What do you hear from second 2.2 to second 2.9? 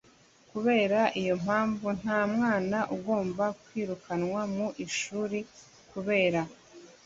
mwana